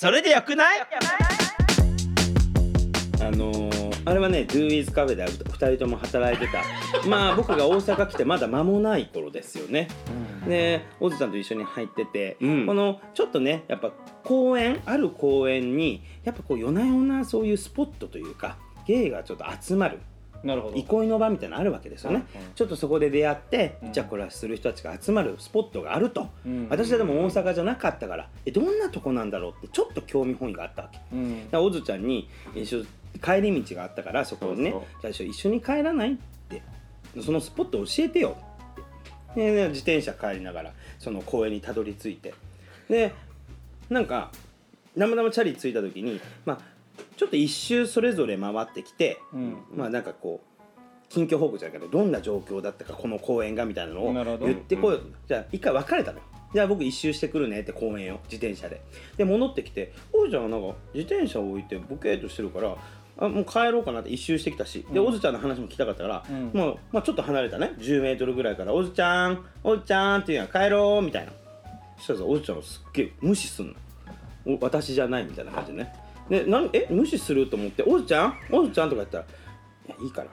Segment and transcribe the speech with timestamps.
[0.00, 0.80] それでよくない？
[3.20, 6.62] あのーあれはね Do Is カフェで2人とも働いてた。
[7.10, 9.88] まあ僕が大阪来てまだ間もない頃ですよね。
[10.46, 12.66] でオズさんと一緒に入ってて、うん。
[12.66, 13.90] このちょっとねやっぱ
[14.22, 18.56] 公園ある公園にやっぱこう夜な夜なそういうスポットというか
[18.86, 19.98] ゲイがちょっと集まる
[20.44, 20.76] なるほど。
[20.76, 22.46] 憩いの場みたいなのあるわけですよね、うんうん。
[22.54, 23.92] ちょっとそこで出会って、うん。
[23.92, 26.68] じゃあこれはする人たちが集まるスポットがあると、うん。
[26.70, 30.98] 私はでも大阪じゃなかったからえどんなとこなんだろうってちょっと興味本位があったわけ。
[31.12, 31.44] うん。
[31.46, 32.84] だからオズちゃんに一緒
[33.22, 36.16] 帰り道があったからそこをね最初一緒に帰らないっ
[36.48, 36.62] て。
[37.20, 38.36] そのスポット教えてよ
[39.32, 39.68] って。
[39.68, 42.34] 自転車帰りながらその公園にたどり着いて。
[42.88, 43.12] で
[43.90, 44.30] なんか
[44.96, 46.58] 生々チャリ着いた時にまあ
[47.18, 49.56] ちょっと一周それぞれ回ってきて、うん。
[49.74, 50.68] まあなんかこう
[51.08, 56.24] 近況報告じゃないけどどんな状況だったかこの公園がみたいなのを言ってこようと、じゃあ一回別れたのよ。
[56.54, 58.20] じゃあ僕一周してくるねって公園を。
[58.24, 58.80] 自転車で。
[59.16, 62.76] で戻ってきておじちゃんはなんか自転車を置いてボケーっとしてるから
[63.18, 65.06] あもう帰ろうかなって一周してきたし、でうん。
[65.08, 66.50] おずちゃんの話も聞きたかったから、うん。
[66.54, 67.72] もう、まあ、ちょっと離れたね。
[67.78, 71.32] 1 0ルぐらいから「おずちゃんおずちゃん」って言うやん帰ろうみたいな。
[71.96, 73.74] そしたらさおずちゃんがすっげえ無視すんの。
[74.46, 75.92] お私じゃないみたいな感じでね
[76.28, 78.34] でなんえ無視すると思って「おずちゃん？
[78.52, 79.24] おずちゃん」とか言ったら
[79.88, 80.26] 「いやいいから。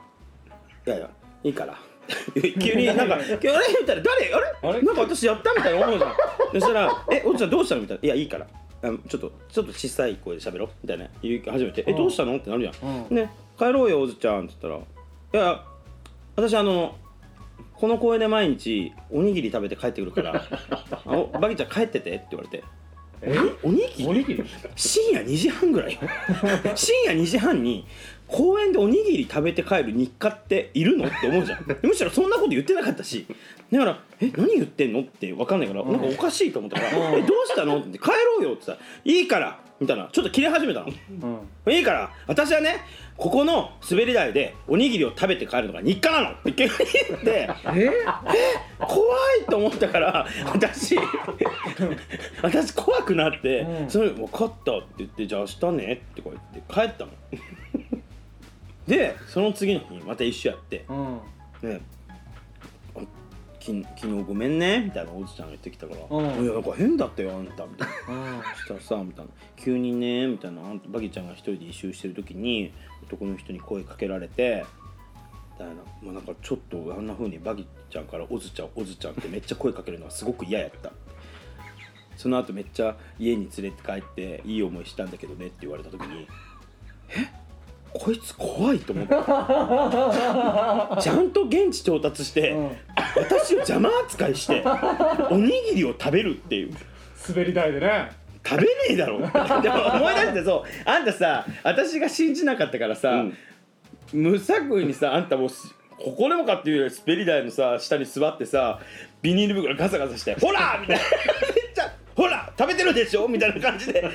[0.88, 1.10] いやいや
[1.44, 1.78] いいから」
[2.62, 3.38] 急になんか「あれ?」み
[3.88, 4.34] たいな「誰？
[4.34, 4.56] あれ？
[4.70, 4.82] あれ？
[4.82, 6.14] なんか私やった?」みたいな思うじゃん。
[6.54, 8.46] そしたら「えおずちゃんどうしたの?」みたいな「いやいいから」
[8.84, 10.70] あちょっとちょっと小さい声で喋ろう。
[10.84, 11.08] みたいな。
[11.22, 13.06] 言い始めて「えどうしたの?」ってなるじゃん。
[13.10, 13.16] うん。
[13.16, 15.64] ね帰ろうよおずちゃんって言ったら「いや
[16.36, 16.96] 私あの
[17.74, 20.44] この公園で毎日おにぎり食べて帰ってくるから。
[21.06, 22.64] あおバギちゃん帰ってて」って言われて「え
[23.64, 23.72] お
[24.14, 24.44] にぎり？
[24.76, 25.94] 深夜2時半ぐらい？
[25.94, 26.00] よ
[26.76, 27.86] 深夜2時半に
[28.28, 31.06] 公園でおにぎり食べて帰る日課っているの？
[31.08, 31.66] って思うじゃん。
[31.84, 33.26] むしろそんなこと言ってなかったし。
[33.72, 37.20] だから「え何言ってんの?」って分かんないから、なんかおかしいと思ったから「うん。
[37.20, 40.08] えどうしたの?」って「帰ろうよ」って言ったら「いいから」みたいな。
[40.12, 40.88] ちょっと切れ始めたの。
[41.66, 41.74] うん。
[41.74, 42.78] いいから私はね
[43.18, 46.30] ここの滑り台でおにぎりを食べて帰るのが日課なの。
[46.32, 46.70] って急に
[47.10, 47.92] 言ってえ？
[48.80, 49.06] 怖
[49.42, 50.98] いと思ったから私
[52.42, 53.90] 私怖くなって「うん。
[53.90, 57.12] それ分かった」って言って「じゃあ明日ね」ってこう言って帰ったの
[58.88, 60.86] でその次の日また一緒やって。
[60.90, 61.20] うん
[61.64, 61.82] 「ね
[62.96, 63.00] あ
[63.60, 66.44] き昨日ごめんね」みたいなおじちゃんが言ってきたから「うん。
[66.44, 68.14] いやなんか変だったよあんた」みたいな。
[68.14, 68.42] うん。
[68.44, 69.32] そしたらさみたいな。
[69.58, 70.62] 急にねみたいな。
[70.62, 72.72] あんたバギちゃんが一人で一周してる時に
[73.04, 74.66] 男の人に声かけられて
[75.54, 75.74] みたいな,、
[76.04, 80.92] まあ、なんかちょっとあんな風にバギちゃんから「オズちゃんオズちゃん」ってめっちゃ声かけるのがすごく嫌やった。
[82.18, 86.28] その後めっちゃ家に連れて帰っていい思いしたんだけどねって言われた時に
[87.10, 87.45] え？
[87.98, 89.14] こいつ怖いと思って。
[91.02, 92.72] ちゃんと現地調達して、うん。
[93.16, 94.64] 私を邪魔扱いして
[95.32, 96.74] おにぎりを食べるっていう。
[97.30, 98.12] 滑り台でね。
[98.46, 99.20] 食べねえだろ。
[99.62, 100.90] でも思い出してそう。
[100.90, 103.38] あんたさ私が信じなかったからさ、うん。
[104.14, 108.80] 無作為にさあんたもうすここでもかっていうより滑り台のさ下に座ってさ
[109.22, 111.04] ビニール袋ガサガサして「ほら!」みたいな。
[111.04, 111.14] めっ
[111.54, 111.64] ちゃ
[112.26, 114.02] 「ほら食べてるでしょ?」みたいな感じで。
[114.04, 114.12] めっ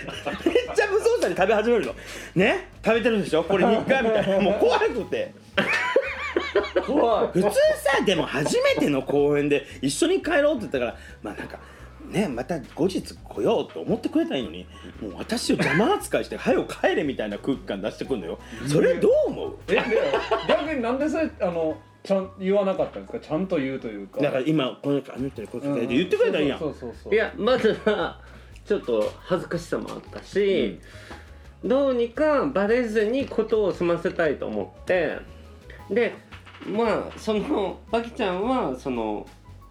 [0.75, 1.95] ちゃ無造作に食べ始めるの。
[2.35, 2.69] ね？
[2.85, 3.45] 食べてるでしょ？
[3.45, 4.41] これ日課みたいな。
[4.41, 5.33] もう怖くて。
[6.87, 7.29] 怖い。
[7.29, 11.59] 普通さでも初めての公園で一緒に帰ろうって言ったからまあなんか
[12.09, 14.67] ねまた後日来ようと思ってくれたらいいのに
[15.01, 18.39] もう私を邪魔扱いして「早く帰れ」みたいな空気感出してくるのよ。
[18.67, 19.57] それどう思う？
[19.69, 19.83] えで
[20.49, 23.21] 逆になんでそれあのちゃん言わなかったんですか？
[23.21, 24.21] ちゃんと言うというか。
[24.21, 26.57] だから今このあの人に声かけて言ってくれたらいいや。
[26.57, 27.15] んそうそうそうそう。
[27.15, 28.21] いやまずは
[28.65, 30.81] ちょっと恥ずかしさもあったし、
[31.65, 35.19] どうにかバレずにことを済ませたいと思って
[35.91, 36.15] で
[36.67, 39.27] まあそのバキちゃんはその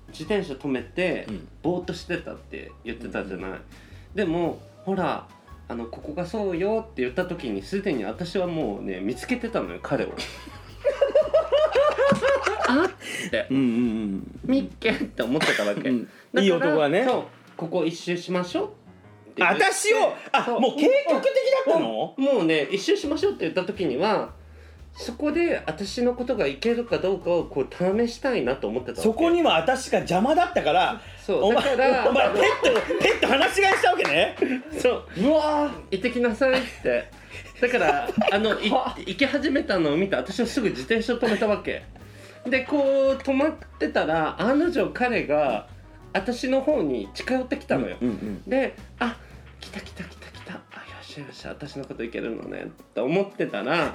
[0.09, 1.47] 自転車止めて、うん。
[1.61, 3.51] ぼーっとしてたって言ってたじゃない、
[4.16, 5.28] でもほら
[5.67, 10.09] あのここがそうよって言った時にすでに私はもうね見つけてたのよ彼を
[12.69, 13.47] あって。
[13.50, 16.09] うんうんミッケって思ってたわけ、うん。
[16.40, 17.05] いい男はね。
[17.05, 17.23] そう
[17.58, 18.67] ここ一周しましょう
[19.32, 19.64] ってうん言って。
[19.66, 20.14] 私を？
[20.32, 20.59] あそう。
[20.59, 21.26] もう計画的
[21.66, 22.14] だったの？
[22.17, 24.38] もうね一周しましょうって言った時には
[24.93, 29.03] そこで私のことがいけるかどうかをこう試したいなと思ってたわけ。
[29.03, 31.43] そこには私が邪魔だったからそう。
[31.43, 32.41] お前だからお前ペッ
[32.73, 34.35] トペット話し飼いしたわけね？
[34.79, 35.05] そう。
[35.17, 37.11] うわ行ってきなさいって。
[37.61, 41.84] だからあのい行き始めたのを見て私はすぐ自転車を止めたわけ
[42.46, 42.78] でこ
[43.12, 45.68] う止まってたら案の定彼が
[46.14, 49.18] 私の方に近寄ってきたのよ、うんうんであ
[49.59, 50.53] 来た来た来た来た。
[50.53, 50.62] あよ
[51.02, 52.64] っしゃよっしゃ私のこといけるのね。
[52.64, 53.94] って思ってたら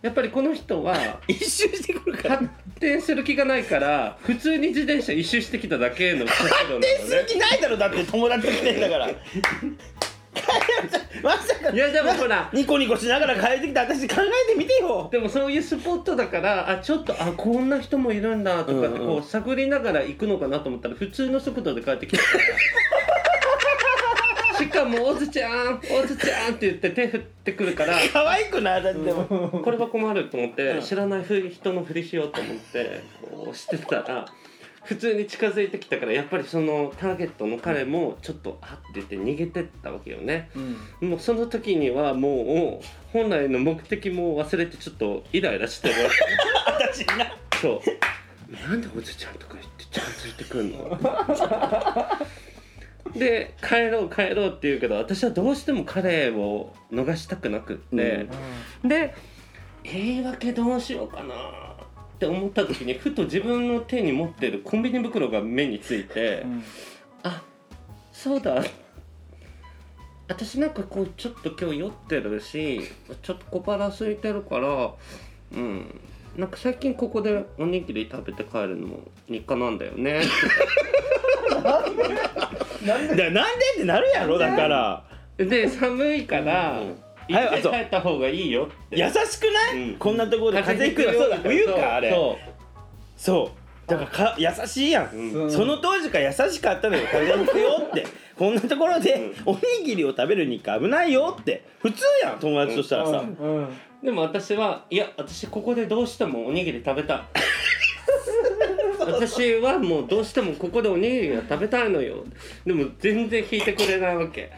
[0.00, 2.36] やっぱりこの人は 一周してくるから。
[2.38, 2.48] 発
[2.80, 7.76] 展する気がないから普通に自転車一周してきただけの角度なの発展するね気ないだろ。
[7.76, 9.08] だって友達と来てんだから。
[9.08, 9.14] 帰
[11.22, 12.50] まさかいやでもほら。
[12.52, 13.82] ニコニコしながら帰ってきた。
[13.82, 15.08] 私考えてみてよ。
[15.10, 22.22] でもそういうスポットだからあちょっとあこんな人もいるんだとかこう探りながら行くのかなと思ったら普通の速度で帰ってきた
[24.58, 27.96] しかも「おずちゃんおずちゃん」って言って手振ってくるから。
[28.12, 29.24] 可愛くないだってでも
[29.62, 30.80] これは困ると思って、うん。
[30.80, 34.26] 知らない人のふりしようと思ってこうしてたら
[34.84, 40.50] 普通に近づいてきたからやっぱりそのターゲットの彼もちょっとあって言って逃げてったわけよね。
[41.00, 41.10] うん。
[41.10, 46.16] もうその時にはもう本来の目的も忘れてちょっとイライラしてるわけ。
[46.90, 47.26] 私な。
[47.60, 47.80] そう。
[48.68, 50.98] なんでおじちゃんとか言って近づいてくんの？
[53.16, 58.26] で帰ろう帰ろうって言うけど私はどうしても彼を逃したくなくって、
[58.84, 59.14] で
[59.82, 61.71] 言い訳どうしようかな
[62.22, 66.62] って思った時にふと自分の手に持ってるコンビニ袋が目について、うん。
[67.24, 67.42] あ
[68.12, 68.62] そうだ。
[70.28, 72.80] 私なんかこうちょっと今日酔ってるし
[73.22, 74.92] ちょっと小腹空いてるから
[75.52, 76.00] うん。
[76.36, 80.22] なんか最近ここでおにぎり食べて帰るのも日課なんだよね。
[82.86, 83.30] なんで？
[83.30, 83.64] なんで？
[83.74, 85.04] ってなるやろだから。
[85.36, 86.94] で寒いからうん
[87.28, 88.98] 行って帰った方がいいよって。
[88.98, 89.98] 優しくない、うん。
[89.98, 92.10] こんなところで風邪ひくのそうだ冬かあれ。
[92.10, 92.38] そ
[93.16, 93.90] そう。
[93.90, 95.32] だからか優しいやん、う、うん。
[95.44, 97.06] うんその当時から優しかったのよ。
[97.10, 98.06] 風邪ひくよって。
[98.38, 101.64] こんなところでおにぎりを食べるにか危ないよって。
[101.80, 103.68] 普通やん友達としたらさ、うんうん
[104.02, 107.22] でも私はいや私ここでどうしてもおにぎり食べたい。
[108.98, 112.24] 私はもうどうしてもここでおにぎりが食べたいのよ。
[112.66, 114.50] でも全然引いてくれないわけ。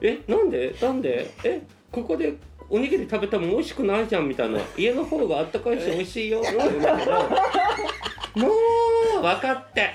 [0.00, 0.74] えなんで？
[0.82, 1.30] なんで？
[1.44, 1.60] え？
[1.90, 2.34] ここで
[2.70, 4.60] おにぎり食べても美味しくないじゃんみたいな。
[4.76, 6.40] 家の方があったかいし美味しいよ。
[6.40, 8.48] って言うんだけども
[9.18, 9.90] う分かって。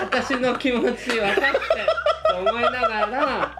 [0.00, 1.40] 私の気持ち分かって
[2.30, 3.58] と思いながら。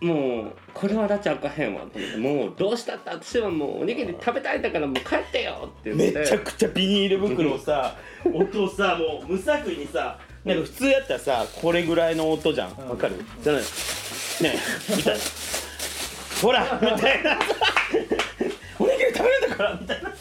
[0.00, 2.16] もうこれはラチあかへんわと思って。
[2.18, 6.26] もうどうしたって私はもうおにぎり食べたいんだからもう帰ってよって言めって。
[6.26, 7.94] ちゃくちゃビニール袋をさ
[8.32, 12.88] 音をさもう無作為にさなんか普通やったらさこれぐらいの音じゃん。
[12.88, 13.14] わかる？
[13.42, 13.62] じゃない？
[14.42, 14.54] ね
[14.90, 15.20] えみたいな。
[16.40, 17.38] ほらみたいな。
[18.78, 20.12] おにぎり食べるんだからみたいな。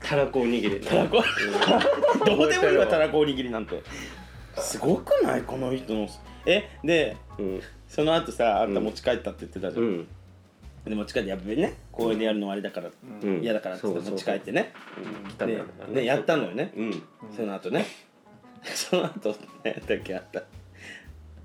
[0.00, 0.80] たらこおにぎり。
[0.80, 1.22] ねたらこ。
[2.26, 3.82] どうでもいいわたらこおにぎりなんて。
[4.58, 6.08] すごくないこの人の。
[6.46, 7.60] えでうん。
[7.88, 10.00] その後さあんた持ち帰ったって言ってたじゃ、うん。
[10.00, 10.06] ん
[10.84, 12.90] で持ち帰ってやっぱりね公園でやるのはあれだから
[13.22, 13.40] うん。
[13.42, 14.72] 嫌だからって持ち帰ってね。
[15.46, 15.62] ね。
[15.94, 16.72] でやったのよね。
[16.76, 17.02] うん。
[17.36, 17.86] その後ね。
[18.64, 20.42] その後何やったっけあった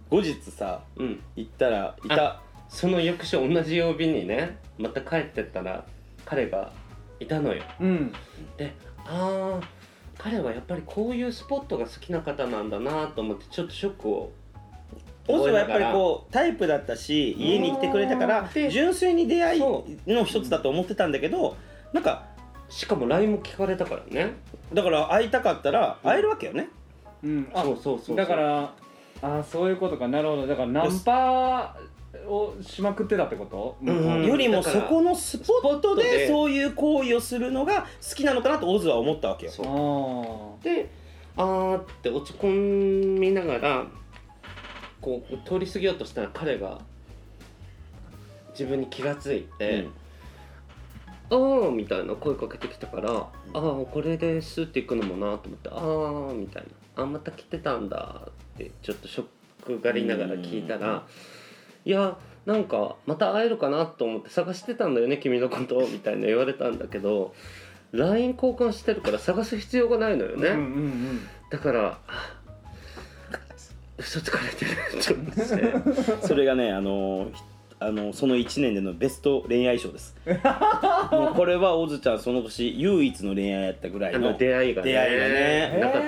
[0.09, 1.21] 後日さうん。
[1.35, 5.85] 行ったらいたその翌週同じ曜日にねまた帰ってったら
[6.25, 6.71] 彼が
[7.19, 7.63] いたのよ。
[7.79, 8.13] うん。
[8.57, 8.73] で
[9.05, 9.67] ああ
[10.17, 14.31] 彼はやっぱりこういうスポットが好きな方なんだなと思ってちょっとショックを
[15.27, 21.57] オズはやっぱりこうタイプだったし家に来てくれたからで純粋に出会いその一つだと思ってたんだけど
[21.93, 22.27] なんか
[22.69, 24.33] しかも LINE も聞かれたからね。
[24.73, 26.69] だから会いたかったら会えるわけよね。
[27.23, 27.47] うん。
[27.53, 28.15] あそうそうそう。
[28.17, 28.73] だから
[29.25, 30.07] あそういうことか。
[30.07, 30.47] なるほど。
[30.47, 31.75] だからナンパ
[32.27, 33.77] をしまくってたってこと？
[33.83, 36.03] よりもそこのスポットスポットで。
[36.03, 39.51] でそういう行為をするのが好きなのかなとオズは思ったわけよ。
[39.51, 40.61] そう。
[40.61, 40.89] あで
[41.37, 43.85] あーって落ち込みながら
[45.01, 46.79] こう通り過ぎようとしたら彼が
[48.51, 49.87] 自分に気がついて
[51.29, 56.63] 「ああ」みたいな声かけてきたから「ああこれです」って行くのもなと思って「ああ」みたい
[56.95, 58.21] な「あまた来てたんだ」
[58.55, 59.25] ってちょっとショッ
[59.65, 61.05] クがりながら聞いたら
[61.85, 67.33] 「いやなんかまた会えるかなと思って探してたんだよね君のこと」みたいな言われたんだけど
[67.91, 70.49] LINE 交換してるから探す必要がないのよね。
[70.49, 71.19] うんうんうん。
[71.49, 72.35] だからあ
[73.97, 74.71] 嘘つかれてる。
[76.21, 77.41] それがねあのひ
[77.77, 80.15] あのその1年でのベスト恋愛賞です。
[81.11, 84.91] もうこれはオズちゃんその年唯一の恋愛やったぐらいのあの出会いがね。
[84.91, 85.77] 出会いがね。
[85.81, 86.07] なかった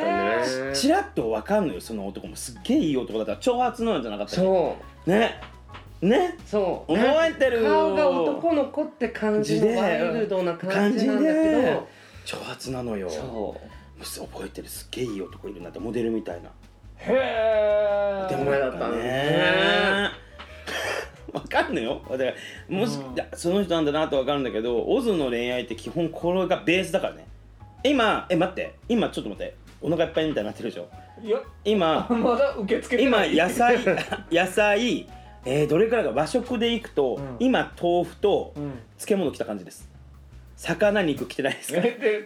[0.70, 0.74] ね。
[0.74, 1.82] ちらっと分かんのよ。
[1.82, 3.34] その男もすっげえいい男だった。
[3.34, 4.32] ら挑発なんじゃなかった。
[4.32, 5.10] っけそう。
[5.10, 5.42] ね。
[6.02, 6.38] ね。
[6.46, 6.94] そう。
[6.94, 7.64] 覚えてる。
[7.64, 11.88] 顔が男の子って感じのワイルドな感じなんだけ感ど
[12.26, 13.10] 挑発なのよ。
[13.10, 14.28] そう。
[14.32, 14.70] 覚えてる。
[14.70, 16.50] すっげえいい男いるなってモデルみたいな。
[17.00, 20.12] へえでも前だったね
[21.66, 22.02] かんのよ。
[22.10, 22.34] だから
[22.70, 23.16] もし、うん。
[23.38, 27.26] その人なんだなとわかるんだけどオズの恋愛って基本これがベースだからね。
[27.84, 28.76] 今え待って。
[28.90, 29.56] 今ちょっと待って。
[29.82, 30.88] お腹いっぱいみたいになってるでしょ。
[31.24, 33.36] いや今まだ受け付けて今ない。
[33.36, 33.78] 野菜
[34.32, 35.08] 野菜
[35.46, 37.36] えーどれからか和食でいくと、うん。
[37.40, 38.80] 今豆腐とうん。
[38.98, 39.88] 漬物来た感じです。
[40.56, 41.72] 魚肉来てないです。
[41.74, 41.82] か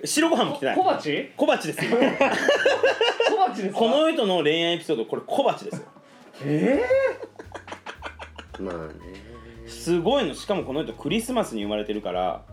[0.06, 0.76] 白ご飯も来てない。
[0.78, 1.32] 小鉢？
[1.36, 3.78] 小鉢です今 小鉢ですか？
[3.80, 5.84] この人の恋愛エピソードこれ小鉢ですよ。
[6.46, 6.82] え
[8.62, 8.94] まあね。
[9.68, 10.34] すごいの。
[10.34, 12.44] しかもこの人クリスマスに生まれてるから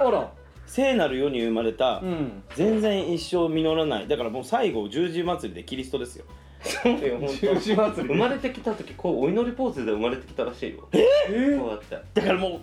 [0.00, 0.30] ー、あら。
[0.66, 2.42] 聖なる世に生まれた、うん。
[2.54, 4.08] 全然一生実らない。
[4.08, 6.24] だからもう最後十字祭りでキリストですよ。
[6.62, 6.92] そう。
[7.06, 8.08] よ本十字祭り。
[8.08, 10.88] 生まれてきた時こうお祈りポーズで生まれてきたらしいよ。
[10.92, 11.56] え？
[11.58, 12.20] こうやって。
[12.20, 12.60] だからもう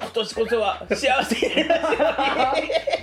[0.00, 1.80] 今年こそは幸せになる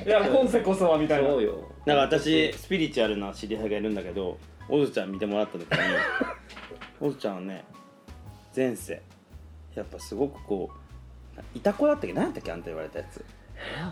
[0.05, 0.09] い。
[0.09, 1.29] や今世こそはみたいな。
[1.29, 1.71] そうよ。
[1.85, 4.37] なんか私スピリチュアルな知り合いがいるんだけど
[4.69, 5.77] オズちゃん見てもらった時に
[6.99, 7.63] オズちゃんはね
[8.57, 8.99] 前世。
[9.75, 10.71] やっぱすごくこ
[11.37, 12.13] ういた子だったっけ？
[12.13, 12.51] 何やったっけ？
[12.51, 13.23] あんた言われたやつ。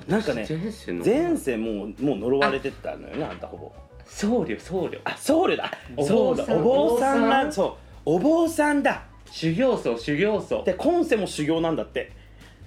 [0.08, 3.72] なんかね前世の前世もうもう呪われてたのよねあんたほぼ。
[4.08, 5.00] 僧侶僧侶。
[5.04, 5.72] あ僧侶だ。
[5.96, 6.46] おそうだ。
[6.46, 7.30] 坊さんお坊さん。
[7.48, 7.74] だそう。
[8.06, 9.04] お坊さんだ。
[9.30, 10.64] 修行僧修行僧。
[10.64, 12.12] で今世も修行なんだって。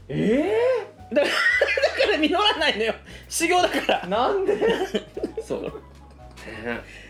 [0.08, 0.56] え
[1.12, 2.94] だから だから実らないのよ。
[3.28, 4.02] 修行だから。
[4.02, 4.56] ー、なんで？
[5.42, 5.62] そう。
[5.62, 5.70] ね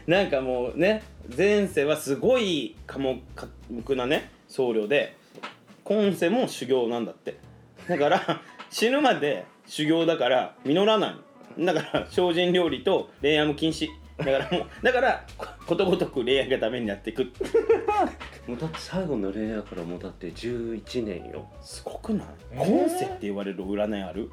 [0.06, 1.02] なんかもうね
[1.36, 5.16] 前世はすごい寡黙寡黙なね僧侶で
[5.84, 7.38] 今世も修行なんだって。
[7.88, 11.16] だから死ぬまで修行だから実らな
[11.58, 11.64] い。
[11.64, 13.88] だから精進料理と恋愛も禁止。
[14.18, 17.24] だからもうだからこことごとく恋愛がダメになっていく。
[18.46, 21.48] もうだって最後の恋愛からもうだって11年よ。
[21.62, 22.66] すごくない、えー。
[22.66, 24.30] 今世って言われる占いある？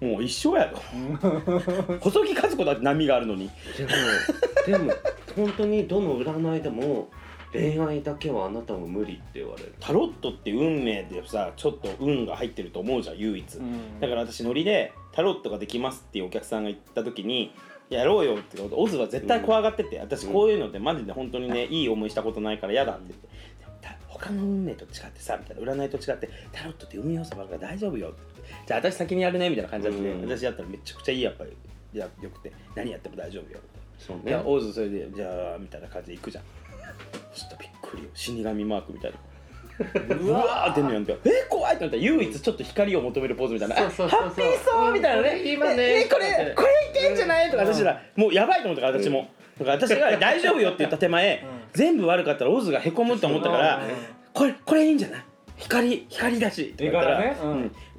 [0.00, 0.78] もう一緒やろ。
[2.00, 3.50] 細木数子だって波があるのに。
[4.66, 4.92] でもでも
[5.36, 7.08] 本当にどの占いでも
[7.54, 9.74] 恋愛だけはあなたも無理って言われる。
[9.80, 14.00] タロットって運命でさちょっと運が入ってると思うじゃん唯一、うん。
[14.00, 17.54] だから私ノリでタロットができますっていうお客さんが言った時に
[17.90, 23.28] やろうよってことオズは絶対怖がってて、私こういうのってマジで本当にねいい思いしたことないから嫌だって言って
[24.08, 28.18] 他の運命と違ってさみたいな占いと違ってタロットって運要素ばっかり大丈夫よって
[28.66, 30.30] じゃあ私先にやるねみたいな感じだって、うん。
[30.30, 31.50] 私やったらめちゃくちゃいいやっぱり
[31.92, 33.58] やよくて何やっても大丈夫よ
[33.98, 36.44] そうじゃあねオズそれでじゃあみたいな感じで行くじゃん
[37.86, 39.18] くりよ死神マークみたいな。
[40.16, 40.72] うわー。
[40.72, 43.74] ってんのやんてえ怖いってなったら唯一ちょっと光を求めるポーズみたいな。
[43.76, 45.40] ハッピーそうみたいなね。
[45.40, 46.68] うん今ねええこれこれ
[47.00, 49.28] いけんじゃないとか私らもうやばいと思ったから私も。
[49.58, 53.92] だから私が大丈夫よって言った手前全部悪かったらオズがへこむと思ったからうん。
[54.32, 55.24] これこれいいんじゃない？
[55.56, 57.36] 光光だしとか言ったら、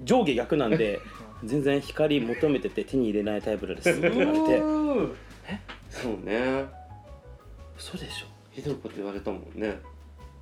[0.04, 1.00] 上下逆なんで
[1.46, 4.62] 全然光求めてて手に入れないタイプですって言われて。
[5.90, 6.66] そうね。
[7.78, 9.78] 嘘でしょひどいこと言われたもんね。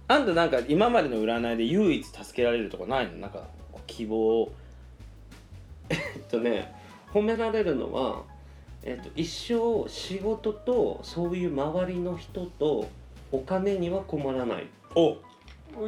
[0.08, 3.14] あんたなんか今までの占いで唯一助けられるとかないの？
[3.14, 3.48] なんか
[3.88, 4.52] 希望。
[5.90, 5.98] えっ
[6.30, 6.72] とね
[7.12, 8.22] 褒められるのは、
[8.84, 12.88] えっと、一生仕事とそういう周りの人と
[13.32, 14.68] お金には困らない。
[14.96, 15.18] お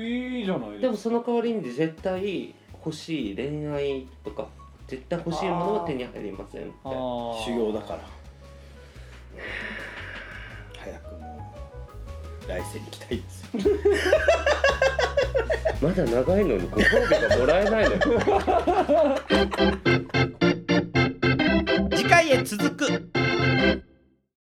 [0.02, 4.48] いいじゃないでもその代わりに絶対欲しい恋愛とか
[4.88, 6.72] 絶対欲しいものは手に入りませんって。
[6.84, 8.00] 修行だから
[12.48, 13.50] 来世に行きたいですよ。
[15.82, 18.02] まだ長いのにご褒美がもらえないのよ。
[21.96, 23.15] 次回へ続く。